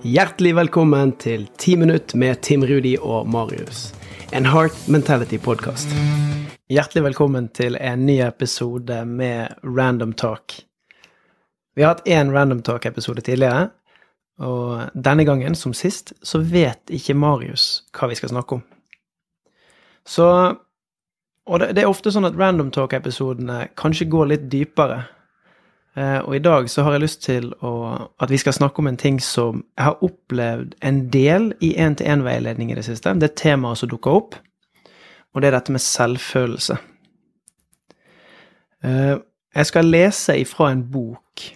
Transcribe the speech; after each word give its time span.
Hjertelig 0.00 0.54
velkommen 0.56 1.10
til 1.20 1.42
10 1.58 1.76
minutt 1.76 2.14
med 2.14 2.38
Tim 2.40 2.62
Rudi 2.64 2.94
og 2.96 3.26
Marius. 3.28 3.90
En 4.32 4.46
Heart 4.48 4.86
Mentality-podkast. 4.88 5.92
Hjertelig 6.72 7.02
velkommen 7.04 7.50
til 7.52 7.76
en 7.76 8.06
ny 8.08 8.14
episode 8.24 9.02
med 9.04 9.52
Random 9.60 10.14
Talk. 10.16 10.54
Vi 11.76 11.84
har 11.84 11.92
hatt 11.92 12.08
én 12.08 12.32
Random 12.32 12.62
Talk-episode 12.64 13.20
tidligere, 13.20 13.68
og 14.40 14.88
denne 14.96 15.28
gangen, 15.28 15.54
som 15.54 15.76
sist, 15.76 16.14
så 16.22 16.40
vet 16.40 16.80
ikke 16.88 17.18
Marius 17.20 17.82
hva 17.92 18.08
vi 18.08 18.16
skal 18.16 18.32
snakke 18.32 18.56
om. 18.56 18.64
Så 20.08 20.56
Og 21.50 21.60
det, 21.60 21.82
er 21.82 21.88
ofte 21.92 22.12
sånn 22.12 22.24
at 22.24 22.40
Random 22.40 22.70
Talk-episodene 22.72 23.66
kanskje 23.76 24.08
går 24.08 24.32
litt 24.32 24.48
dypere. 24.48 25.02
Eh, 25.98 26.18
og 26.18 26.36
i 26.36 26.42
dag 26.42 26.68
så 26.70 26.84
har 26.86 26.94
jeg 26.94 27.02
lyst 27.02 27.22
til 27.24 27.48
å, 27.66 27.72
at 28.22 28.30
vi 28.30 28.38
skal 28.38 28.54
snakke 28.54 28.82
om 28.82 28.90
en 28.90 29.00
ting 29.00 29.18
som 29.22 29.64
jeg 29.74 29.88
har 29.88 30.04
opplevd 30.06 30.76
en 30.86 31.00
del 31.10 31.50
i 31.60 31.72
én-til-én-veiledning 31.74 32.70
i 32.70 32.78
det 32.78 32.86
siste. 32.86 33.14
Det 33.18 33.32
er 33.32 33.40
temaet 33.40 33.80
som 33.80 33.90
dukker 33.90 34.20
opp, 34.20 34.38
og 35.34 35.42
det 35.42 35.50
er 35.50 35.58
dette 35.58 35.74
med 35.74 35.82
selvfølelse. 35.82 36.78
Eh, 38.86 39.16
jeg 39.56 39.66
skal 39.66 39.90
lese 39.90 40.38
ifra 40.38 40.70
en 40.70 40.84
bok 40.92 41.48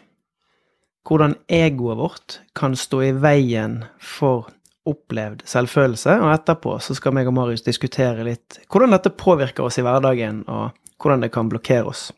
hvordan 1.05 1.37
egoet 1.53 1.99
vårt 2.01 2.39
kan 2.57 2.75
stå 2.77 3.03
i 3.05 3.13
veien 3.21 3.83
for 4.01 4.49
opplevd 4.89 5.45
selvfølelse, 5.49 6.17
og 6.21 6.33
etterpå 6.33 6.79
så 6.83 6.97
skal 6.97 7.15
meg 7.17 7.29
og 7.29 7.37
Marius 7.37 7.65
diskutere 7.65 8.25
litt 8.27 8.59
hvordan 8.73 8.93
dette 8.97 9.13
påvirker 9.13 9.69
oss 9.69 9.79
i 9.81 9.85
hverdagen, 9.85 10.43
og 10.49 10.75
hvordan 11.01 11.25
det 11.25 11.33
kan 11.33 11.49
blokkere 11.53 11.93
oss. 11.93 12.09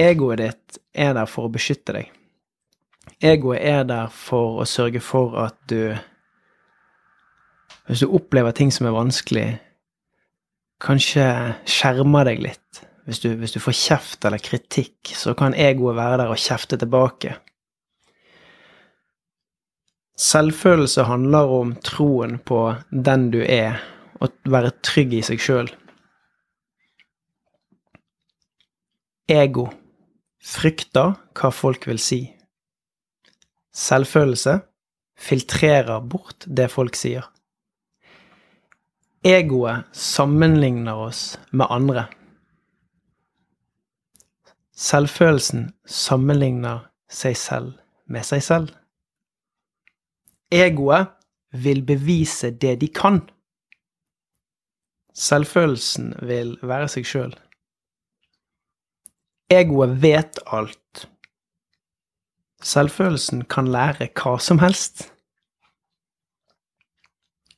Egoet 0.00 0.40
ditt 0.40 0.78
er 0.96 1.12
der 1.16 1.28
for 1.28 1.48
å 1.48 1.52
beskytte 1.52 1.94
deg. 1.96 2.10
Egoet 3.20 3.60
er 3.60 3.82
der 3.84 4.12
for 4.14 4.62
å 4.62 4.68
sørge 4.68 5.02
for 5.04 5.36
at 5.42 5.58
du 5.68 5.96
Hvis 7.90 8.04
du 8.04 8.12
opplever 8.14 8.54
ting 8.54 8.70
som 8.70 8.86
er 8.86 8.94
vanskelig, 8.94 9.46
kanskje 10.78 11.24
skjermer 11.66 12.28
deg 12.28 12.42
litt. 12.44 12.82
Hvis 13.02 13.18
du, 13.24 13.32
hvis 13.34 13.56
du 13.56 13.58
får 13.58 13.74
kjeft 13.74 14.26
eller 14.28 14.38
kritikk, 14.38 15.10
så 15.18 15.34
kan 15.34 15.56
egoet 15.58 15.96
være 15.98 16.20
der 16.20 16.30
og 16.30 16.38
kjefte 16.38 16.78
tilbake. 16.78 17.32
Selvfølelse 20.20 21.08
handler 21.08 21.50
om 21.56 21.74
troen 21.82 22.38
på 22.38 22.60
den 22.92 23.30
du 23.34 23.40
er, 23.42 23.80
og 24.22 24.38
være 24.46 24.70
trygg 24.86 25.18
i 25.18 25.24
seg 25.26 25.42
sjøl. 25.42 25.72
Ego 29.26 29.66
frykter 30.40 31.14
hva 31.36 31.50
folk 31.54 31.86
vil 31.88 32.00
si. 32.02 32.22
Selvfølelse 33.76 34.56
filtrerer 35.20 36.00
bort 36.00 36.46
det 36.46 36.70
folk 36.72 36.96
sier. 36.98 37.28
Egoet 39.20 39.84
sammenligner 39.92 40.96
oss 40.96 41.38
med 41.52 41.68
andre. 41.70 42.06
Selvfølelsen 44.80 45.68
sammenligner 45.84 46.86
seg 47.12 47.36
selv 47.36 47.74
med 48.08 48.24
seg 48.24 48.42
selv. 48.42 48.70
Egoet 50.50 51.12
vil 51.52 51.84
bevise 51.84 52.50
det 52.50 52.78
de 52.80 52.88
kan. 52.88 53.20
Selvfølelsen 55.12 56.14
vil 56.24 56.56
være 56.64 56.88
seg 56.88 57.06
sjøl. 57.06 57.36
Egoet 59.50 60.02
vet 60.02 60.38
alt. 60.46 61.08
Selvfølelsen 62.62 63.42
kan 63.50 63.66
lære 63.66 64.06
hva 64.14 64.36
som 64.38 64.60
helst. 64.62 65.08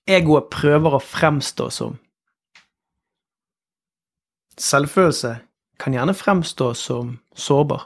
Egoet 0.08 0.48
prøver 0.50 0.96
å 0.96 1.02
fremstå 1.04 1.66
som. 1.74 1.98
Selvfølelse 4.56 5.34
kan 5.82 5.92
gjerne 5.92 6.14
fremstå 6.16 6.70
som 6.80 7.18
sårbar. 7.36 7.84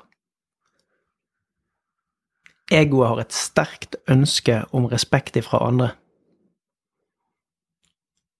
Egoet 2.71 3.11
har 3.11 3.25
et 3.25 3.35
sterkt 3.35 3.99
ønske 4.11 4.61
om 4.71 4.87
respekt 4.91 5.37
ifra 5.39 5.65
andre. 5.67 5.91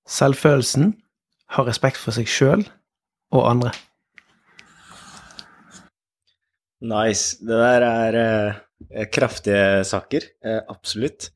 Selvfølelsen 0.07 0.95
har 1.59 1.67
respekt 1.67 1.99
for 1.99 2.15
seg 2.15 2.31
sjøl 2.31 2.67
og 3.35 3.51
andre. 3.51 3.75
Nice. 6.87 7.39
Det 7.43 7.57
der 7.61 7.85
er 7.87 8.19
eh, 8.91 9.07
kraftige 9.13 9.85
saker. 9.85 10.27
Eh, 10.45 10.61
absolutt. 10.69 11.31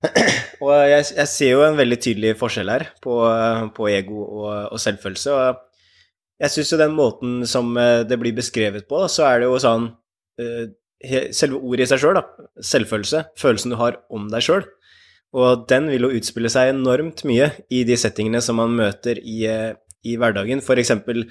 og 0.64 0.72
jeg, 0.88 1.04
jeg, 1.16 1.28
ser 1.28 1.50
jo 1.50 1.64
en 1.66 1.76
veldig 1.76 1.98
tydelig 2.00 2.36
forskjell 2.40 2.70
her 2.72 2.86
på, 3.04 3.18
uh, 3.20 3.66
på 3.76 3.88
ego 3.92 4.22
og, 4.24 4.52
og, 4.72 4.78
selvfølelse. 4.80 5.34
Og 5.34 6.40
jeg 6.40 6.54
syns 6.54 6.72
jo 6.72 6.80
den 6.80 6.94
måten 6.96 7.40
som 7.44 7.74
det 8.08 8.16
blir 8.16 8.32
beskrevet 8.32 8.86
på, 8.88 9.02
så 9.12 9.26
er 9.28 9.42
det 9.42 9.50
jo 9.50 9.58
sånn 9.60 9.90
Selve 10.40 11.56
ordet 11.56 11.84
i 11.84 11.88
seg 11.88 12.00
sjøl, 12.00 12.16
da. 12.16 12.46
Selvfølelse. 12.64 13.20
Følelsen 13.40 13.72
du 13.72 13.76
har 13.80 13.98
om 14.12 14.26
deg 14.32 14.44
sjøl. 14.44 14.66
Og 15.36 15.66
den 15.68 15.86
vil 15.88 16.04
jo 16.04 16.10
utspille 16.16 16.48
seg 16.52 16.74
enormt 16.74 17.22
mye 17.28 17.50
i 17.72 17.82
de 17.88 17.96
settingene 18.00 18.40
som 18.44 18.56
man 18.60 18.72
møter 18.76 19.20
i, 19.20 19.38
i 19.48 20.16
hverdagen. 20.20 20.60
For 20.64 20.80
eksempel 20.80 21.26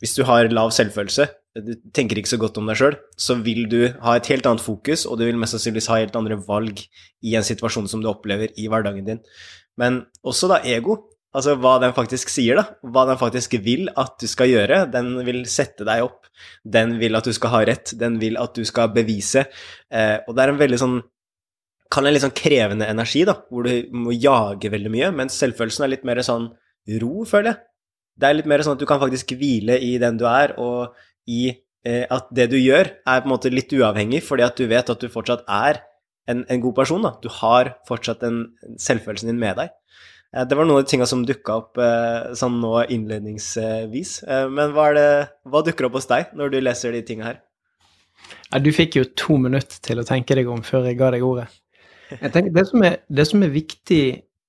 hvis 0.00 0.16
du 0.16 0.24
har 0.28 0.48
lav 0.52 0.72
selvfølelse, 0.76 1.26
du 1.64 1.74
tenker 1.96 2.18
ikke 2.20 2.34
så 2.34 2.40
godt 2.40 2.58
om 2.60 2.68
deg 2.68 2.78
sjøl, 2.78 2.96
så 3.16 3.38
vil 3.40 3.66
du 3.72 3.80
ha 4.02 4.16
et 4.16 4.28
helt 4.32 4.46
annet 4.48 4.64
fokus, 4.64 5.06
og 5.08 5.18
du 5.18 5.26
vil 5.26 5.38
mest 5.40 5.56
sannsynligvis 5.56 5.90
ha 5.92 6.00
helt 6.02 6.16
andre 6.18 6.38
valg 6.48 6.82
i 7.24 7.36
en 7.38 7.46
situasjon 7.46 7.88
som 7.90 8.02
du 8.02 8.10
opplever 8.10 8.52
i 8.60 8.68
hverdagen 8.70 9.06
din. 9.06 9.22
Men 9.80 10.02
også 10.26 10.50
da 10.52 10.60
ego, 10.68 10.98
altså 11.36 11.56
hva 11.60 11.76
den 11.82 11.94
faktisk 11.96 12.32
sier, 12.32 12.60
da, 12.60 12.90
hva 12.92 13.06
den 13.08 13.20
faktisk 13.20 13.58
vil 13.64 13.90
at 13.96 14.16
du 14.20 14.28
skal 14.30 14.50
gjøre, 14.52 14.84
den 14.92 15.14
vil 15.26 15.42
sette 15.50 15.86
deg 15.88 16.04
opp, 16.06 16.30
den 16.64 16.96
vil 17.00 17.18
at 17.18 17.28
du 17.28 17.34
skal 17.36 17.54
ha 17.54 17.64
rett, 17.68 17.92
den 18.00 18.20
vil 18.22 18.40
at 18.40 18.56
du 18.56 18.64
skal 18.68 18.92
bevise, 18.94 19.46
eh, 19.92 20.16
og 20.26 20.36
det 20.36 20.44
er 20.44 20.54
en 20.54 20.64
veldig 20.64 20.82
sånn 20.82 20.98
kan 21.92 22.06
en 22.06 22.14
litt 22.16 22.24
sånn 22.24 22.34
krevende 22.34 22.88
energi, 22.90 23.22
da, 23.28 23.36
hvor 23.46 23.66
du 23.66 23.92
må 23.94 24.14
jage 24.14 24.70
veldig 24.72 24.90
mye, 24.90 25.10
mens 25.14 25.36
selvfølelsen 25.38 25.86
er 25.86 25.92
litt 25.92 26.06
mer 26.08 26.18
sånn 26.26 26.48
ro, 27.00 27.12
føler 27.28 27.52
jeg. 27.52 27.60
Det 28.16 28.26
er 28.26 28.38
litt 28.38 28.48
mer 28.50 28.64
sånn 28.64 28.74
at 28.74 28.82
du 28.82 28.88
kan 28.88 28.98
faktisk 28.98 29.36
hvile 29.38 29.76
i 29.78 29.92
den 30.02 30.18
du 30.18 30.24
er, 30.26 30.56
og 30.58 30.96
i 31.26 31.42
eh, 31.50 32.04
at 32.12 32.28
det 32.34 32.50
du 32.52 32.58
gjør, 32.58 32.90
er 33.06 33.22
på 33.22 33.28
en 33.28 33.34
måte 33.34 33.52
litt 33.52 33.72
uavhengig, 33.74 34.22
fordi 34.26 34.46
at 34.46 34.58
du 34.58 34.66
vet 34.70 34.92
at 34.92 35.02
du 35.02 35.10
fortsatt 35.12 35.44
er 35.46 35.82
en, 36.30 36.44
en 36.48 36.62
god 36.62 36.76
person. 36.78 37.02
da. 37.02 37.14
Du 37.22 37.28
har 37.40 37.76
fortsatt 37.88 38.24
en, 38.26 38.44
selvfølelsen 38.82 39.32
din 39.32 39.42
med 39.42 39.58
deg. 39.60 39.74
Eh, 40.34 40.46
det 40.46 40.58
var 40.58 40.68
noen 40.68 40.80
av 40.80 40.86
de 40.86 40.92
tinga 40.94 41.08
som 41.10 41.26
dukka 41.26 41.58
opp 41.62 41.82
eh, 41.82 42.32
sånn 42.38 42.60
nå 42.62 42.74
innledningsvis. 42.84 44.20
Men 44.52 44.74
hva, 44.76 44.88
det, 44.96 45.10
hva, 45.46 45.64
dukker 45.66 45.90
opp 45.90 46.00
hos 46.00 46.10
deg 46.10 46.32
når 46.38 46.54
du 46.54 46.62
leser 46.62 46.96
de 46.96 47.04
tinga 47.06 47.30
her? 47.32 47.42
Ja, 48.50 48.58
du 48.62 48.72
fikk 48.74 48.96
jo 48.96 49.06
to 49.18 49.36
minutter 49.38 49.78
til 49.84 50.00
å 50.00 50.06
tenke 50.06 50.34
deg 50.38 50.48
om 50.50 50.62
før 50.66 50.88
jeg 50.88 50.98
ga 50.98 51.12
deg 51.14 51.24
ordet. 51.26 51.50
Jeg 52.06 52.30
tenker, 52.30 52.52
det, 52.54 52.64
som 52.68 52.84
er, 52.86 53.00
det 53.10 53.24
som 53.26 53.42
er 53.42 53.50
viktig 53.50 54.02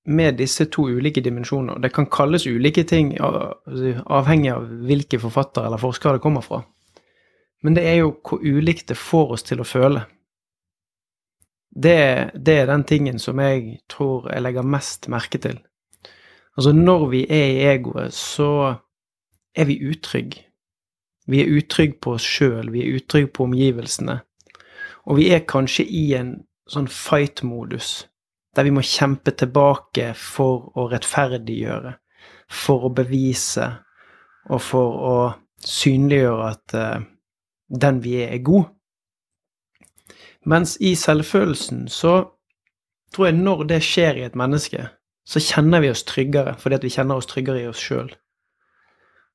med 0.08 0.38
disse 0.40 0.66
to 0.72 0.88
ulike 0.88 1.22
dimensjoner. 1.22 1.80
Det 1.80 1.92
kan 1.94 2.08
kalles 2.08 2.48
ulike 2.48 2.84
ting 2.88 3.12
avhengig 3.20 4.52
av 4.54 4.68
hvilke 4.88 5.20
forfattere 5.20 5.68
eller 5.68 5.82
forskere 5.82 6.18
det 6.18 6.24
kommer 6.24 6.46
fra. 6.46 6.62
Men 7.64 7.76
det 7.76 7.84
er 7.90 8.00
jo 8.00 8.14
hvor 8.24 8.40
ulikt 8.40 8.88
det 8.88 8.98
får 8.98 9.34
oss 9.36 9.44
til 9.44 9.62
å 9.62 9.68
føle. 9.68 10.06
Det, 11.78 12.32
det 12.34 12.56
er 12.62 12.70
den 12.70 12.86
tingen 12.88 13.20
som 13.20 13.40
jeg 13.44 13.82
tror 13.92 14.32
jeg 14.32 14.46
legger 14.46 14.66
mest 14.66 15.10
merke 15.12 15.42
til. 15.44 15.60
Altså, 16.58 16.72
når 16.72 17.08
vi 17.12 17.26
er 17.30 17.48
i 17.52 17.66
egoet, 17.76 18.14
så 18.14 18.78
er 19.56 19.68
vi 19.70 19.82
utrygge. 19.90 20.46
Vi 21.28 21.42
er 21.44 21.52
utrygge 21.52 22.00
på 22.02 22.16
oss 22.16 22.24
sjøl, 22.24 22.72
vi 22.72 22.86
er 22.86 22.96
utrygge 22.96 23.34
på 23.36 23.44
omgivelsene. 23.44 24.22
Og 25.06 25.20
vi 25.20 25.28
er 25.36 25.44
kanskje 25.44 25.84
i 25.84 26.14
en 26.16 26.38
sånn 26.72 26.88
fight-modus 26.88 28.08
der 28.58 28.66
vi 28.66 28.74
må 28.74 28.82
kjempe 28.82 29.34
tilbake 29.38 30.12
for 30.18 30.72
å 30.78 30.88
rettferdiggjøre, 30.90 31.94
for 32.50 32.88
å 32.88 32.94
bevise 32.98 33.68
og 34.50 34.64
for 34.64 35.04
å 35.10 35.18
synliggjøre 35.62 36.48
at 36.48 36.76
uh, 36.78 37.06
den 37.68 38.02
vi 38.02 38.16
er, 38.24 38.34
er 38.34 38.44
god. 38.46 38.72
Mens 40.48 40.78
i 40.82 40.96
selvfølelsen 40.96 41.88
så 41.92 42.16
tror 43.14 43.30
jeg 43.30 43.40
når 43.40 43.66
det 43.70 43.82
skjer 43.84 44.20
i 44.20 44.26
et 44.28 44.38
menneske, 44.40 44.88
så 45.28 45.42
kjenner 45.44 45.84
vi 45.84 45.92
oss 45.92 46.06
tryggere 46.08 46.56
fordi 46.62 46.78
at 46.78 46.88
vi 46.88 46.94
kjenner 46.94 47.20
oss 47.20 47.28
tryggere 47.30 47.66
i 47.66 47.70
oss 47.70 47.84
sjøl. 47.84 48.10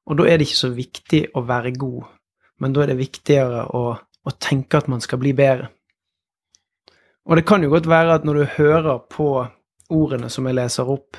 Og 0.09 0.19
da 0.19 0.27
er 0.27 0.41
det 0.41 0.49
ikke 0.49 0.63
så 0.65 0.73
viktig 0.75 1.23
å 1.39 1.45
være 1.47 1.75
god, 1.79 2.09
men 2.59 2.75
da 2.75 2.83
er 2.83 2.93
det 2.93 2.99
viktigere 3.03 3.67
å, 3.77 3.85
å 3.95 4.35
tenke 4.41 4.81
at 4.81 4.89
man 4.91 5.05
skal 5.05 5.21
bli 5.23 5.35
bedre. 5.37 5.69
Og 7.27 7.39
det 7.39 7.47
kan 7.47 7.63
jo 7.63 7.71
godt 7.71 7.89
være 7.89 8.15
at 8.15 8.25
når 8.25 8.35
du 8.35 8.45
hører 8.57 9.03
på 9.11 9.29
ordene 9.93 10.31
som 10.31 10.47
jeg 10.49 10.59
leser 10.59 10.89
opp, 10.91 11.17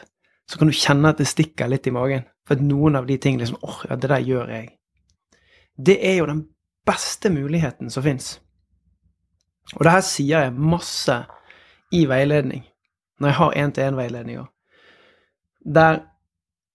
så 0.50 0.59
kan 0.59 0.67
du 0.67 0.75
kjenne 0.75 1.13
at 1.13 1.21
det 1.21 1.29
stikker 1.29 1.69
litt 1.71 1.88
i 1.88 1.94
magen. 1.95 2.25
For 2.44 2.57
at 2.57 2.63
noen 2.65 2.97
av 3.00 3.07
de 3.07 3.17
tingene 3.17 3.45
liksom 3.45 3.61
åh, 3.63 3.83
ja, 3.89 3.95
det 3.95 4.09
der 4.11 4.25
gjør 4.27 4.51
jeg. 4.51 4.67
Det 5.77 5.97
er 6.05 6.17
jo 6.19 6.29
den 6.29 6.41
beste 6.85 7.31
muligheten 7.31 7.89
som 7.89 8.03
fins. 8.03 8.35
Og 9.77 9.85
det 9.85 9.94
her 9.94 10.03
sier 10.05 10.47
jeg 10.47 10.53
masse 10.59 11.15
i 11.95 12.03
veiledning, 12.09 12.65
når 13.19 13.29
jeg 13.29 13.38
har 13.38 13.59
én-til-én-veiledninger, 13.63 14.45
der 15.73 16.01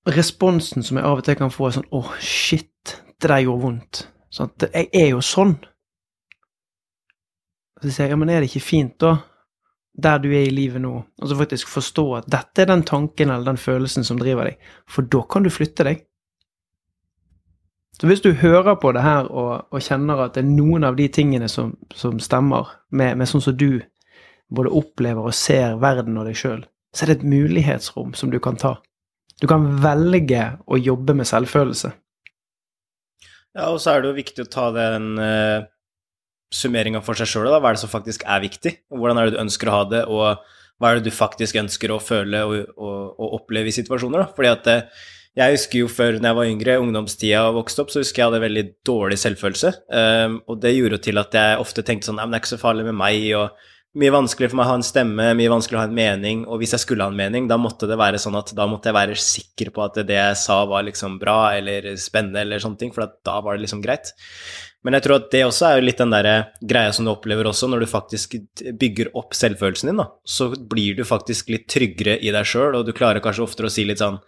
responsen 0.09 0.83
som 0.83 0.97
jeg 0.97 1.05
av 1.05 1.21
og 1.21 1.25
til 1.25 1.37
kan 1.37 1.53
få, 1.53 1.67
er 1.67 1.77
sånn 1.77 1.91
'Å, 1.91 1.99
oh, 1.99 2.15
shit, 2.21 3.03
det 3.21 3.29
der 3.29 3.45
gjorde 3.45 3.65
vondt'. 3.65 4.07
Sånn, 4.31 4.51
jeg 4.73 4.89
er 4.95 5.09
jo 5.11 5.21
sånn. 5.21 5.59
Så 7.79 7.91
sier 7.91 8.09
jeg, 8.09 8.15
ja, 8.15 8.19
men 8.19 8.31
er 8.33 8.43
det 8.43 8.51
ikke 8.51 8.65
fint, 8.65 8.97
da, 9.03 9.19
der 9.99 10.21
du 10.23 10.29
er 10.33 10.47
i 10.47 10.55
livet 10.55 10.83
nå, 10.83 10.93
og 10.99 11.31
så 11.31 11.37
faktisk 11.39 11.71
forstå 11.71 12.05
at 12.21 12.29
dette 12.31 12.63
er 12.63 12.71
den 12.71 12.85
tanken 12.87 13.31
eller 13.31 13.53
den 13.53 13.61
følelsen 13.61 14.07
som 14.07 14.19
driver 14.19 14.51
deg, 14.51 14.71
for 14.91 15.07
da 15.07 15.23
kan 15.31 15.47
du 15.47 15.51
flytte 15.51 15.87
deg. 15.87 16.05
Så 17.99 18.07
hvis 18.07 18.23
du 18.23 18.31
hører 18.39 18.77
på 18.79 18.93
det 18.95 19.03
her 19.03 19.27
og, 19.27 19.67
og 19.75 19.83
kjenner 19.83 20.23
at 20.23 20.37
det 20.37 20.45
er 20.45 20.51
noen 20.51 20.87
av 20.87 20.99
de 20.99 21.09
tingene 21.11 21.49
som, 21.51 21.73
som 21.95 22.21
stemmer, 22.23 22.71
med, 22.95 23.19
med, 23.19 23.27
sånn 23.31 23.43
som 23.43 23.57
du 23.59 23.81
både 24.55 24.71
opplever 24.71 25.27
og 25.27 25.35
ser 25.35 25.81
verden 25.83 26.19
og 26.19 26.29
deg 26.29 26.39
sjøl, 26.39 26.63
så 26.95 27.05
er 27.05 27.11
det 27.11 27.17
et 27.19 27.31
mulighetsrom 27.31 28.15
som 28.19 28.31
du 28.31 28.39
kan 28.43 28.59
ta. 28.59 28.77
Du 29.43 29.49
kan 29.51 29.67
velge 29.83 30.45
å 30.67 30.79
jobbe 30.79 31.15
med 31.19 31.27
selvfølelse. 31.31 31.91
Ja, 33.59 33.67
og 33.73 33.83
så 33.83 33.97
er 33.97 34.03
det 34.03 34.13
jo 34.13 34.19
viktig 34.19 34.47
å 34.47 34.53
ta 34.53 34.71
den 34.75 35.11
uh 35.19 35.67
summeringa 36.55 37.03
for 37.05 37.19
seg 37.19 37.29
sjøl, 37.29 37.51
hva 37.51 37.61
er 37.61 37.77
det 37.77 37.83
som 37.83 37.93
faktisk 37.93 38.25
er 38.27 38.43
viktig? 38.45 38.75
og 38.93 39.03
Hvordan 39.03 39.21
er 39.21 39.29
det 39.29 39.37
du 39.37 39.45
ønsker 39.45 39.71
å 39.71 39.77
ha 39.77 39.85
det, 39.91 40.03
og 40.09 40.43
hva 40.79 40.91
er 40.91 40.99
det 40.99 41.11
du 41.11 41.15
faktisk 41.15 41.59
ønsker 41.61 41.93
å 41.93 42.01
føle 42.03 42.43
og, 42.47 42.75
og, 42.79 42.99
og 43.19 43.39
oppleve 43.43 43.71
i 43.71 43.77
situasjoner? 43.77 44.25
da? 44.25 44.35
Fordi 44.37 44.53
at 44.53 44.71
eh, 44.73 45.07
jeg 45.39 45.55
husker 45.55 45.83
jo 45.83 45.89
før 45.93 46.19
når 46.19 46.31
jeg 46.31 46.39
var 46.39 46.53
yngre, 46.53 46.77
ungdomstida 46.83 47.41
og 47.47 47.61
vokste 47.61 47.85
opp, 47.85 47.93
så 47.93 48.03
husker 48.03 48.23
jeg 48.23 48.31
hadde 48.31 48.43
veldig 48.43 48.65
dårlig 48.87 49.19
selvfølelse. 49.23 49.75
Um, 49.87 50.39
og 50.51 50.63
det 50.65 50.75
gjorde 50.75 50.99
til 51.05 51.21
at 51.21 51.37
jeg 51.37 51.61
ofte 51.63 51.85
tenkte 51.87 52.09
sånn 52.09 52.19
Nei, 52.19 52.27
men 52.27 52.35
det 52.35 52.41
er 52.41 52.45
ikke 52.45 52.57
så 52.57 52.63
farlig 52.63 52.87
med 52.89 52.99
meg, 52.99 53.27
og 53.39 53.99
mye 53.99 54.13
vanskeligere 54.13 54.53
for 54.53 54.61
meg 54.61 54.67
å 54.67 54.71
ha 54.73 54.79
en 54.79 54.87
stemme, 54.87 55.29
mye 55.39 55.53
vanskeligere 55.53 55.81
å 55.81 55.85
ha 55.85 55.91
en 55.91 55.97
mening, 55.97 56.43
og 56.47 56.61
hvis 56.61 56.75
jeg 56.75 56.83
skulle 56.85 57.07
ha 57.07 57.13
en 57.13 57.19
mening, 57.19 57.47
da 57.51 57.57
måtte 57.61 57.89
det 57.89 57.97
være 57.99 58.21
sånn 58.21 58.37
at 58.39 58.53
da 58.57 58.67
måtte 58.71 58.91
jeg 58.91 58.99
være 58.99 59.19
sikker 59.23 59.71
på 59.75 59.85
at 59.87 60.01
det 60.09 60.19
jeg 60.19 60.41
sa 60.43 60.59
var 60.69 60.85
liksom 60.87 61.17
bra 61.23 61.39
eller 61.57 61.89
spennende 61.99 62.43
eller 62.45 62.63
sånne 62.63 62.83
ting, 62.83 62.93
for 62.95 63.09
da 63.27 63.39
var 63.45 63.57
det 63.57 63.65
liksom 63.65 63.83
greit. 63.85 64.13
Men 64.87 64.95
jeg 64.95 65.05
tror 65.05 65.17
at 65.19 65.31
det 65.33 65.43
også 65.43 65.67
er 65.67 65.79
jo 65.79 65.87
litt 65.89 65.99
den 65.99 66.13
der 66.15 66.29
greia 66.71 66.93
som 66.95 67.07
du 67.07 67.11
opplever 67.11 67.49
også, 67.51 67.67
når 67.71 67.83
du 67.83 67.91
faktisk 67.91 68.37
bygger 68.79 69.11
opp 69.19 69.35
selvfølelsen 69.35 69.91
din, 69.91 69.99
da. 69.99 70.07
Så 70.23 70.53
blir 70.71 70.99
du 70.99 71.05
faktisk 71.09 71.51
litt 71.51 71.67
tryggere 71.71 72.15
i 72.23 72.31
deg 72.35 72.47
sjøl, 72.47 72.77
og 72.79 72.87
du 72.87 72.95
klarer 72.97 73.23
kanskje 73.25 73.47
oftere 73.49 73.71
å 73.71 73.75
si 73.75 73.87
litt 73.89 74.03
sånn 74.03 74.21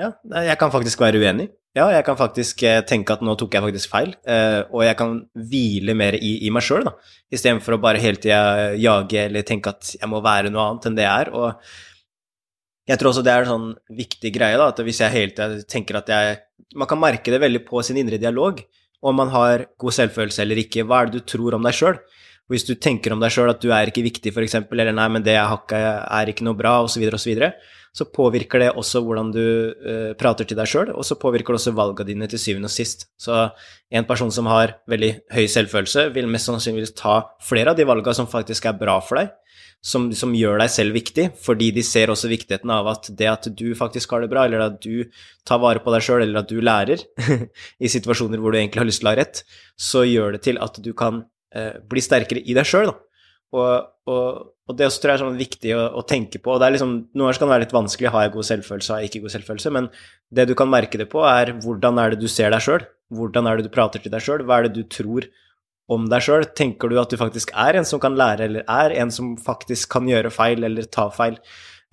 Ja, 0.00 0.14
jeg 0.46 0.56
kan 0.56 0.72
faktisk 0.72 1.02
være 1.02 1.20
uenig. 1.20 1.50
Ja, 1.76 1.84
jeg 1.92 2.02
kan 2.06 2.16
faktisk 2.18 2.64
eh, 2.66 2.80
tenke 2.88 3.14
at 3.14 3.20
nå 3.22 3.36
tok 3.38 3.52
jeg 3.54 3.62
faktisk 3.62 3.92
feil, 3.92 4.14
eh, 4.26 4.62
og 4.72 4.82
jeg 4.82 4.96
kan 4.98 5.12
hvile 5.52 5.94
mer 5.94 6.16
i, 6.18 6.32
i 6.48 6.50
meg 6.50 6.64
sjøl, 6.66 6.88
da. 6.88 6.96
Istedenfor 7.30 7.76
å 7.76 7.82
bare 7.84 8.00
hele 8.02 8.18
tida 8.18 8.72
jage 8.80 9.26
eller 9.28 9.46
tenke 9.46 9.70
at 9.70 9.92
jeg 10.00 10.10
må 10.10 10.22
være 10.24 10.50
noe 10.50 10.64
annet 10.64 10.88
enn 10.88 10.96
det 10.96 11.04
jeg 11.04 11.26
er. 11.26 11.30
Og 11.36 12.90
jeg 12.90 12.98
tror 12.98 13.12
også 13.12 13.22
det 13.26 13.34
er 13.34 13.44
en 13.44 13.52
sånn 13.52 13.68
viktig 14.00 14.32
greie, 14.34 14.58
da, 14.58 14.72
at 14.72 14.82
hvis 14.82 15.02
jeg 15.04 15.14
hele 15.14 15.36
tida 15.36 15.66
tenker 15.68 16.00
at 16.00 16.14
jeg 16.14 16.46
Man 16.78 16.86
kan 16.86 17.00
merke 17.02 17.32
det 17.32 17.40
veldig 17.42 17.64
på 17.66 17.80
sin 17.82 17.96
indre 17.98 18.18
dialog 18.22 18.60
om 19.02 19.16
man 19.16 19.32
har 19.32 19.66
god 19.80 19.96
selvfølelse 19.96 20.42
eller 20.44 20.60
ikke. 20.62 20.84
Hva 20.84 21.02
er 21.02 21.10
det 21.10 21.20
du 21.20 21.32
tror 21.34 21.56
om 21.56 21.64
deg 21.66 21.76
sjøl? 21.76 22.00
Hvis 22.50 22.66
du 22.66 22.72
tenker 22.74 23.14
om 23.14 23.20
deg 23.22 23.30
sjøl 23.30 23.52
at 23.52 23.60
du 23.62 23.70
er 23.70 23.90
ikke 23.90 24.02
viktig, 24.02 24.32
f.eks., 24.34 24.56
eller 24.66 24.90
nei, 24.96 25.06
men 25.14 25.22
det 25.26 25.36
jeg 25.36 25.46
har 25.52 25.60
ikke, 25.62 25.82
er 26.20 26.32
ikke 26.32 26.46
noe 26.48 26.58
bra, 26.58 26.80
osv., 26.82 27.04
osv., 27.06 27.18
så, 27.22 27.30
videre, 27.30 27.52
så 27.94 28.06
påvirker 28.10 28.62
det 28.62 28.70
også 28.78 29.02
hvordan 29.06 29.32
du 29.34 29.42
uh, 29.42 30.12
prater 30.18 30.48
til 30.48 30.58
deg 30.58 30.70
sjøl, 30.70 30.92
og 30.94 31.06
så 31.06 31.18
påvirker 31.20 31.54
det 31.54 31.60
også 31.60 31.74
valga 31.78 32.06
dine 32.06 32.28
til 32.30 32.42
syvende 32.42 32.70
og 32.70 32.74
sist. 32.74 33.08
Så 33.18 33.48
en 33.90 34.06
person 34.08 34.30
som 34.34 34.50
har 34.50 34.76
veldig 34.90 35.12
høy 35.34 35.46
selvfølelse, 35.50 36.08
vil 36.14 36.30
mest 36.30 36.50
sannsynligvis 36.50 36.94
ta 36.98 37.20
flere 37.46 37.74
av 37.74 37.78
de 37.78 37.86
valgene 37.88 38.18
som 38.18 38.30
faktisk 38.30 38.70
er 38.70 38.78
bra 38.78 38.98
for 39.04 39.22
deg, 39.22 39.32
som, 39.80 40.10
som, 40.12 40.34
gjør 40.36 40.60
deg 40.60 40.70
selv 40.74 40.96
viktig, 40.96 41.26
fordi 41.40 41.70
de 41.72 41.82
ser 41.86 42.12
også 42.12 42.28
viktigheten 42.30 42.70
av 42.74 42.90
at 42.92 43.08
det 43.16 43.28
at 43.30 43.48
du 43.56 43.70
faktisk 43.78 44.12
har 44.12 44.24
det 44.24 44.30
bra, 44.32 44.44
eller 44.44 44.66
at 44.66 44.78
du 44.82 45.08
tar 45.48 45.62
vare 45.62 45.80
på 45.82 45.94
deg 45.94 46.04
sjøl, 46.04 46.24
eller 46.26 46.42
at 46.42 46.50
du 46.50 46.60
lærer 46.60 47.00
i 47.84 47.90
situasjoner 47.90 48.42
hvor 48.42 48.52
du 48.52 48.60
egentlig 48.60 48.82
har 48.82 48.90
lyst 48.90 49.02
til 49.02 49.08
å 49.08 49.14
ha 49.14 49.20
rett, 49.22 49.44
så 49.80 50.04
gjør 50.04 50.36
det 50.36 50.44
til 50.46 50.60
at 50.60 50.82
du 50.84 50.92
kan 50.96 51.24
bli 51.90 52.02
sterkere 52.04 52.42
i 52.46 52.54
deg 52.54 52.68
sjøl. 52.68 52.92
Og, 53.50 53.86
og, 54.06 54.26
og, 54.68 54.74
det 54.78 54.86
også 54.86 55.02
tror 55.02 55.10
jeg 55.10 55.18
er 55.18 55.22
sånn 55.24 55.40
viktig 55.40 55.72
å, 55.74 55.82
å, 55.98 56.04
tenke 56.06 56.38
på. 56.38 56.52
og 56.52 56.60
det 56.62 56.68
er 56.68 56.74
liksom, 56.76 56.92
Noen 57.10 57.24
ganger 57.26 57.40
kan 57.40 57.48
det 57.48 57.54
være 57.56 57.64
litt 57.64 57.74
vanskelig. 57.74 58.12
Har 58.14 58.26
jeg 58.26 58.34
god 58.36 58.48
selvfølelse, 58.50 58.92
har 58.92 59.02
jeg 59.02 59.10
ikke 59.10 59.22
god 59.24 59.34
selvfølelse? 59.34 59.72
Men 59.74 59.88
det 60.38 60.46
du 60.50 60.54
kan 60.58 60.70
merke 60.70 61.00
det 61.00 61.08
på, 61.10 61.24
er 61.26 61.54
hvordan 61.64 61.98
er 62.02 62.14
det 62.14 62.20
du 62.22 62.30
ser 62.30 62.54
deg 62.54 62.62
sjøl? 62.64 62.86
Hvordan 63.10 63.50
er 63.50 63.58
det 63.58 63.66
du 63.66 63.74
prater 63.74 64.02
til 64.02 64.14
deg 64.14 64.22
sjøl? 64.22 64.44
Hva 64.46 64.60
er 64.60 64.68
det 64.68 64.76
du 64.78 64.84
tror 64.86 65.26
om 65.90 66.06
deg 66.12 66.22
sjøl? 66.22 66.46
Tenker 66.60 66.92
du 66.92 67.00
at 67.02 67.10
du 67.10 67.18
faktisk 67.18 67.50
er 67.58 67.80
en 67.80 67.88
som 67.88 68.02
kan 68.02 68.14
lære, 68.18 68.46
eller 68.46 68.70
er 68.70 68.94
en 69.02 69.10
som 69.14 69.34
faktisk 69.40 69.90
kan 69.96 70.06
gjøre 70.10 70.30
feil 70.34 70.62
eller 70.70 70.86
ta 70.86 71.08
feil? 71.14 71.40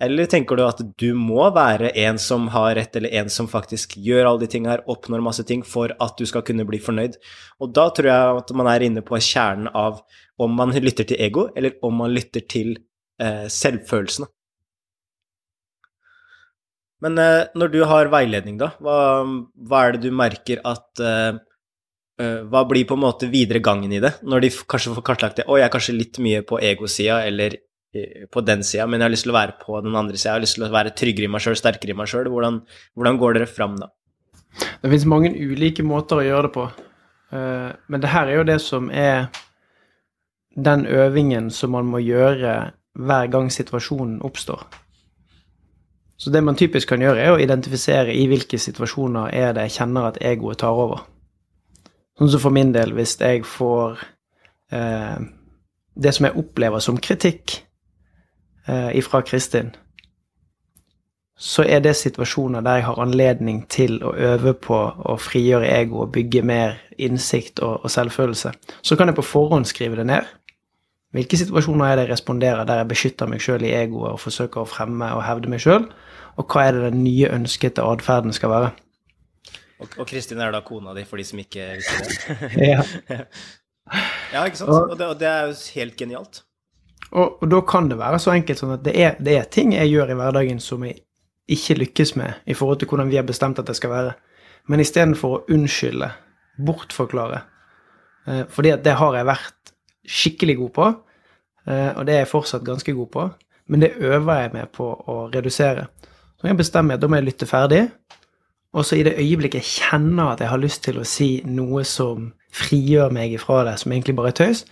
Eller 0.00 0.28
tenker 0.30 0.58
du 0.58 0.62
at 0.62 0.80
du 1.00 1.08
må 1.18 1.48
være 1.54 1.90
en 2.04 2.20
som 2.22 2.46
har 2.54 2.76
rett, 2.78 2.94
eller 2.96 3.16
en 3.18 3.30
som 3.34 3.48
faktisk 3.50 3.96
gjør 3.98 4.28
alle 4.28 4.44
de 4.44 4.50
tingene 4.52 4.76
her, 4.76 4.84
oppnår 4.86 5.24
masse 5.24 5.42
ting 5.48 5.64
for 5.66 5.90
at 5.90 6.14
du 6.18 6.26
skal 6.28 6.44
kunne 6.46 6.66
bli 6.68 6.78
fornøyd? 6.82 7.18
Og 7.58 7.72
da 7.74 7.88
tror 7.94 8.10
jeg 8.10 8.42
at 8.44 8.52
man 8.58 8.70
er 8.70 8.86
inne 8.86 9.02
på 9.06 9.18
kjernen 9.18 9.70
av 9.74 10.04
om 10.38 10.54
man 10.54 10.70
lytter 10.76 11.08
til 11.08 11.18
ego, 11.18 11.48
eller 11.58 11.74
om 11.82 11.98
man 12.04 12.14
lytter 12.14 12.46
til 12.46 12.76
eh, 13.18 13.48
selvfølelsen. 13.50 14.28
Men 17.02 17.18
eh, 17.18 17.50
når 17.58 17.74
du 17.74 17.82
har 17.90 18.10
veiledning, 18.14 18.58
da, 18.62 18.72
hva, 18.78 18.96
hva, 19.26 19.82
er 19.82 19.98
det 19.98 20.06
du 20.06 20.14
merker 20.14 20.62
at 20.66 21.02
eh, 21.02 21.42
Eh, 22.18 22.40
hva 22.50 22.64
blir 22.66 22.82
på 22.86 22.96
en 22.98 23.04
måte 23.04 23.28
videre 23.30 23.62
gangen 23.62 23.92
i 23.94 24.00
det, 24.02 24.16
når 24.26 24.42
de 24.42 24.50
kanskje 24.50 24.96
får 24.96 25.04
kartlagt 25.06 25.38
det? 25.38 25.44
Å, 25.46 25.54
jeg 25.60 25.68
er 25.68 25.74
kanskje 25.74 25.94
litt 25.94 26.18
mye 26.22 26.42
på 26.46 26.58
egosida 26.58 27.20
eller 27.28 27.54
på 28.30 28.40
den 28.44 28.64
sida, 28.64 28.86
men 28.86 29.00
jeg 29.00 29.08
har 29.08 29.12
lyst 29.14 29.24
til 29.24 29.32
å 29.32 29.38
være 29.38 29.56
på 29.62 29.78
den 29.84 29.96
andre 29.96 30.16
sida. 30.16 30.30
Jeg 30.30 30.36
har 30.36 30.44
lyst 30.44 30.58
til 30.58 30.66
å 30.66 30.72
være 30.72 30.94
tryggere 30.96 31.28
i 31.28 31.32
meg 31.32 31.44
sjøl, 31.44 31.56
sterkere 31.56 31.94
i 31.94 31.96
meg 31.96 32.10
sjøl. 32.10 32.28
Hvordan, 32.32 32.60
hvordan, 32.98 33.20
går 33.20 33.38
dere 33.38 33.48
fram 33.48 33.78
da? 33.80 33.88
Det 34.58 34.90
finnes 34.90 35.06
mange 35.08 35.32
ulike 35.32 35.84
måter 35.86 36.20
å 36.20 36.26
gjøre 36.26 36.48
det 36.48 36.54
på, 36.56 36.64
eh, 37.36 37.70
men 37.88 38.02
det 38.02 38.10
her 38.12 38.28
er 38.28 38.40
jo 38.40 38.48
det 38.48 38.58
som 38.64 38.90
er 38.90 39.28
den 40.58 40.84
øvingen 40.90 41.52
som 41.54 41.72
man 41.76 41.86
må 41.86 42.00
gjøre 42.02 42.54
hver 42.98 43.30
gang 43.30 43.50
situasjonen 43.54 44.18
oppstår. 44.26 44.64
Så 46.18 46.32
det 46.34 46.42
man 46.42 46.58
typisk 46.58 46.90
kan 46.90 47.02
gjøre, 47.02 47.22
er 47.22 47.36
å 47.36 47.38
identifisere 47.38 48.14
i 48.16 48.24
hvilke 48.26 48.58
situasjoner 48.58 49.30
er 49.38 49.54
det 49.54 49.68
jeg 49.68 49.76
kjenner 49.76 50.08
at 50.08 50.18
egoet 50.18 50.58
tar 50.64 50.74
over. 50.74 51.04
Sånn 52.18 52.32
som 52.32 52.42
for 52.42 52.54
min 52.54 52.72
del, 52.74 52.90
hvis 52.98 53.14
jeg 53.20 53.44
får 53.46 54.00
eh, 54.74 55.18
det 55.94 56.14
som 56.16 56.26
jeg 56.26 56.40
opplever 56.42 56.82
som 56.82 56.98
kritikk 56.98 57.60
ifra 58.68 59.22
Kristin, 59.24 59.70
så 61.38 61.62
er 61.62 61.78
det 61.80 61.94
situasjoner 61.96 62.64
der 62.66 62.80
jeg 62.80 62.84
har 62.88 62.98
anledning 62.98 63.60
til 63.70 64.00
å 64.02 64.10
øve 64.12 64.56
på 64.58 64.78
å 64.98 65.14
frigjøre 65.22 65.68
ego 65.70 66.02
og 66.02 66.10
bygge 66.16 66.42
mer 66.42 66.80
innsikt 66.98 67.62
og, 67.62 67.84
og 67.84 67.92
selvfølelse. 67.94 68.52
Så 68.82 68.98
kan 68.98 69.08
jeg 69.08 69.16
på 69.16 69.26
forhånd 69.26 69.68
skrive 69.70 70.00
det 70.00 70.08
ned. 70.10 70.26
Hvilke 71.14 71.38
situasjoner 71.40 71.86
er 71.86 71.96
det 71.96 72.08
jeg 72.08 72.12
responderer 72.16 72.66
der 72.68 72.82
jeg 72.82 72.90
beskytter 72.90 73.30
meg 73.30 73.40
sjøl 73.40 73.64
i 73.64 73.72
egoet 73.72 74.16
og 74.16 74.20
forsøker 74.20 74.64
å 74.64 74.68
fremme 74.68 75.08
og 75.14 75.22
hevde 75.24 75.52
meg 75.52 75.62
sjøl, 75.62 75.86
og 76.38 76.52
hva 76.52 76.66
er 76.66 76.76
det 76.76 76.90
den 76.90 77.00
nye 77.06 77.30
ønskete 77.38 77.86
atferden 77.86 78.34
skal 78.36 78.52
være? 78.52 78.74
Og, 79.78 80.02
Kristin 80.10 80.42
er 80.42 80.50
da 80.50 80.60
kona 80.66 80.90
di, 80.96 81.04
for 81.06 81.22
de 81.22 81.24
som 81.26 81.38
ikke 81.38 81.70
visste 81.78 82.34
det. 82.34 82.50
ja. 82.72 82.82
ja, 84.34 84.42
ikke 84.42 84.58
sant? 84.58 84.74
Og 84.74 84.98
det, 84.98 85.06
og 85.06 85.20
det, 85.20 85.30
er 85.30 85.46
jo 85.46 85.56
helt 85.78 85.96
genialt. 85.96 86.42
Og, 87.10 87.42
og, 87.42 87.48
da 87.48 87.60
kan 87.64 87.88
det 87.88 87.98
være 87.98 88.20
så 88.20 88.34
enkelt 88.34 88.60
sånn 88.60 88.74
at 88.76 88.84
det 88.84 88.94
er, 89.00 89.16
det 89.24 89.36
er, 89.38 89.46
ting 89.52 89.72
jeg 89.72 89.92
gjør 89.92 90.12
i 90.12 90.16
hverdagen 90.18 90.60
som 90.60 90.84
jeg 90.84 91.00
ikke 91.48 91.78
lykkes 91.82 92.14
med 92.20 92.48
i 92.50 92.56
forhold 92.56 92.80
til 92.80 92.90
hvordan 92.90 93.08
vi 93.08 93.16
har 93.16 93.26
bestemt 93.28 93.60
at 93.60 93.68
det 93.68 93.76
skal 93.78 93.92
være. 93.94 94.16
Men 94.68 94.84
istedenfor 94.84 95.36
å 95.36 95.42
unnskylde, 95.54 96.10
bortforklare 96.58 97.38
eh, 98.26 98.42
Fordi 98.50 98.72
at 98.74 98.82
det 98.82 98.96
har 98.98 99.14
jeg 99.14 99.28
vært 99.28 99.72
skikkelig 100.08 100.56
god 100.58 100.72
på, 100.74 100.88
eh, 101.70 101.90
og 101.94 102.06
det 102.08 102.14
er 102.14 102.24
jeg 102.24 102.32
fortsatt 102.32 102.66
ganske 102.66 102.92
god 102.96 103.10
på, 103.14 103.26
men 103.68 103.84
det 103.84 103.94
øver 104.00 104.42
jeg 104.42 104.52
meg 104.56 104.70
på 104.74 104.88
å 104.90 105.16
redusere. 105.32 105.86
Så 106.40 106.48
jeg 106.48 106.58
bestemmer 106.58 106.96
at 106.96 107.02
da 107.02 107.08
må 107.08 107.20
jeg 107.20 107.28
lytte 107.28 107.48
ferdig, 107.48 107.82
og 108.76 108.84
så 108.84 108.98
i 108.98 109.04
det 109.06 109.16
øyeblikket 109.16 109.62
jeg 109.62 109.70
kjenner 109.78 110.32
at 110.32 110.42
jeg 110.42 110.50
har 110.50 110.60
lyst 110.60 110.82
til 110.84 111.00
å 111.00 111.06
si 111.08 111.28
noe 111.48 111.84
som 111.88 112.32
frigjør 112.54 113.12
meg 113.14 113.32
ifra 113.36 113.62
det, 113.68 113.78
som 113.80 113.92
egentlig 113.92 114.16
bare 114.18 114.32
er 114.32 114.38
tøys, 114.40 114.64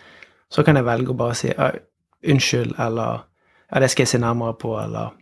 så 0.53 0.65
kan 0.67 0.77
jeg 0.77 0.87
velge 0.87 1.13
å 1.15 1.19
bare 1.19 1.37
si 1.39 1.53
unnskyld, 2.31 2.75
eller 2.79 3.25
ja, 3.71 3.81
det 3.81 3.91
skal 3.91 4.03
jeg 4.03 4.09
se 4.09 4.19
nærmere 4.23 4.55
på, 4.61 4.73
eller 4.81 5.15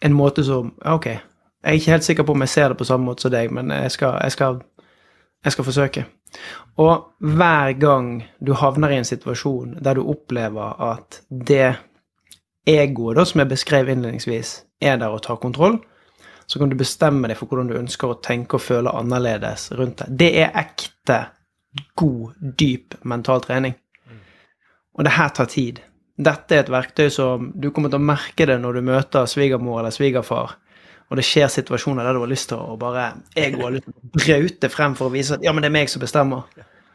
en 0.00 0.16
måte 0.16 0.44
som 0.44 0.72
Ok, 0.84 1.06
jeg 1.06 1.20
er 1.62 1.76
ikke 1.76 1.90
helt 1.90 2.04
sikker 2.04 2.24
på 2.24 2.32
om 2.32 2.40
jeg 2.40 2.48
ser 2.48 2.68
det 2.68 2.78
på 2.80 2.88
samme 2.88 3.04
måte 3.04 3.26
som 3.26 3.32
deg, 3.34 3.52
men 3.52 3.70
jeg 3.70 3.90
skal, 3.90 4.16
jeg 4.22 4.32
skal, 4.32 4.60
jeg 5.44 5.52
skal 5.52 5.64
forsøke. 5.64 6.04
Og 6.80 7.10
hver 7.20 7.72
gang 7.72 8.22
du 8.40 8.54
havner 8.56 8.94
i 8.94 9.00
en 9.00 9.04
situasjon 9.04 9.76
der 9.84 9.98
du 9.98 10.06
opplever 10.08 10.80
at 10.92 11.20
det 11.28 11.74
egoet 12.66 13.18
da, 13.18 13.24
som 13.24 13.42
jeg 13.42 13.50
beskrev 13.50 13.88
innledningsvis, 13.88 14.54
er 14.80 14.96
der 14.96 15.12
og 15.12 15.22
tar 15.22 15.40
kontroll, 15.42 15.78
så 16.46 16.58
kan 16.58 16.70
du 16.70 16.78
bestemme 16.78 17.28
deg 17.28 17.38
for 17.38 17.50
hvordan 17.50 17.68
du 17.70 17.76
ønsker 17.78 18.10
å 18.10 18.18
tenke 18.24 18.56
og 18.56 18.64
føle 18.64 18.92
annerledes 18.96 19.68
rundt 19.78 20.00
det. 20.02 20.08
Det 20.22 20.30
er 20.42 20.56
ekte 20.58 21.20
god, 21.98 22.32
dyp 22.40 22.96
mental 23.04 23.44
trening. 23.44 23.76
Og 24.98 25.06
det 25.06 25.14
her 25.14 25.28
tar 25.28 25.46
tid. 25.50 25.78
Dette 26.20 26.56
er 26.56 26.64
et 26.64 26.72
verktøy 26.72 27.08
som 27.12 27.50
du 27.54 27.70
kommer 27.70 27.92
til 27.92 28.00
å 28.00 28.08
merke 28.10 28.46
det 28.48 28.58
når 28.60 28.78
du 28.78 28.88
møter 28.90 29.28
svigermor 29.30 29.80
eller 29.80 29.94
svigerfar, 29.94 30.56
og 31.10 31.18
det 31.18 31.26
skjer 31.26 31.50
situasjoner 31.50 32.06
der 32.06 32.14
du 32.14 32.22
har 32.22 32.30
lyst 32.30 32.50
til 32.52 32.60
å 32.60 32.76
bare 32.78 33.12
Ego 33.38 33.64
har 33.64 33.74
lyst 33.74 33.88
til 33.88 34.10
braute 34.14 34.70
frem 34.70 34.94
for 34.98 35.08
å 35.08 35.14
vise 35.14 35.36
at 35.36 35.46
ja, 35.46 35.54
men 35.54 35.64
det 35.64 35.70
er 35.70 35.78
meg 35.80 35.90
som 35.90 36.02
bestemmer. 36.02 36.46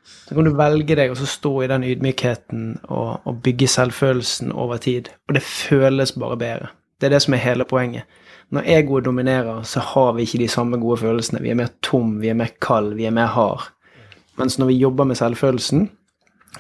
Så 0.06 0.38
kan 0.38 0.46
du 0.46 0.54
velge 0.56 0.96
deg 0.98 1.12
og 1.12 1.18
så 1.20 1.28
stå 1.28 1.52
i 1.66 1.70
den 1.70 1.84
ydmykheten 1.84 2.68
og, 2.86 3.26
og 3.26 3.42
bygge 3.46 3.68
selvfølelsen 3.74 4.54
over 4.54 4.80
tid. 4.82 5.10
Og 5.28 5.36
det 5.38 5.44
føles 5.44 6.14
bare 6.22 6.38
bedre. 6.40 6.70
Det 7.02 7.10
er 7.10 7.16
det 7.18 7.24
som 7.26 7.36
er 7.36 7.44
hele 7.44 7.68
poenget. 7.68 8.06
Når 8.54 8.70
egoet 8.78 9.08
dominerer, 9.08 9.64
så 9.66 9.82
har 9.82 10.14
vi 10.16 10.24
ikke 10.24 10.44
de 10.44 10.50
samme 10.54 10.78
gode 10.80 11.02
følelsene. 11.02 11.42
Vi 11.42 11.52
er 11.52 11.58
mer 11.60 11.74
tom, 11.84 12.20
vi 12.22 12.30
er 12.30 12.38
mer 12.38 12.54
kald, 12.62 12.94
vi 12.96 13.10
er 13.10 13.16
mer 13.16 13.34
hard. 13.34 13.68
Mens 14.40 14.60
når 14.62 14.70
vi 14.70 14.80
jobber 14.80 15.10
med 15.10 15.18
selvfølelsen, 15.20 15.90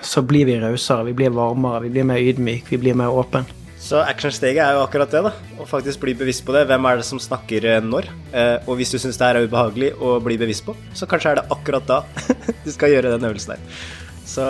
så 0.01 0.23
blir 0.25 0.47
vi 0.47 0.57
rausere, 0.61 1.05
vi 1.09 1.13
blir 1.17 1.35
varmere, 1.35 1.83
vi 1.85 1.93
blir 1.93 2.07
mer 2.07 2.23
ydmyk, 2.23 2.71
vi 2.71 2.81
blir 2.81 2.97
mer 2.97 3.13
åpen. 3.13 3.47
Så 3.85 3.99
actionsteget 4.01 4.63
er 4.63 4.77
jo 4.77 4.81
akkurat 4.81 5.11
det, 5.13 5.21
da. 5.27 5.31
Å 5.61 5.67
faktisk 5.69 6.01
bli 6.01 6.15
bevisst 6.17 6.41
på 6.47 6.55
det. 6.55 6.63
Hvem 6.71 6.87
er 6.89 6.97
det 6.97 7.05
som 7.05 7.21
snakker 7.21 7.67
eh, 7.69 7.83
når? 7.85 8.07
Eh, 8.33 8.55
og 8.65 8.79
hvis 8.79 8.95
du 8.95 8.97
syns 9.01 9.19
det 9.21 9.27
er 9.27 9.45
ubehagelig 9.45 9.91
å 10.01 10.15
bli 10.25 10.39
bevisst 10.41 10.65
på, 10.65 10.73
så 10.97 11.05
kanskje 11.09 11.35
er 11.35 11.41
det 11.41 11.45
akkurat 11.53 11.85
da 11.89 12.01
du 12.65 12.71
skal 12.73 12.95
gjøre 12.95 13.13
den 13.13 13.29
øvelsen 13.29 13.53
der. 13.53 13.85
Så 14.25 14.47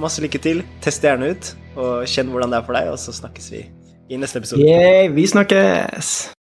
masse 0.00 0.24
lykke 0.24 0.40
til. 0.40 0.64
Test 0.84 1.04
det 1.04 1.12
gjerne 1.12 1.34
ut, 1.34 1.52
og 1.76 2.08
kjenn 2.08 2.32
hvordan 2.32 2.54
det 2.54 2.62
er 2.62 2.66
for 2.70 2.80
deg, 2.80 2.90
og 2.94 2.98
så 3.02 3.12
snakkes 3.12 3.52
vi 3.52 3.66
i 4.08 4.16
neste 4.16 4.40
episode. 4.40 4.64
Yeah, 4.64 5.12
vi 5.12 5.28
snakkes! 5.28 6.32